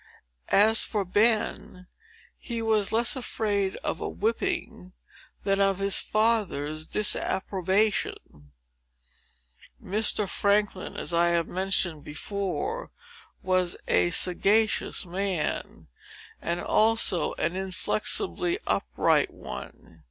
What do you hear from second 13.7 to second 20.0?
a sagacious man, and also an inflexibly upright one.